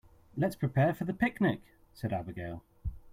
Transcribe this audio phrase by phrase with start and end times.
[0.35, 1.61] "Let's prepare for the picnic!",
[1.93, 2.63] said Abigail.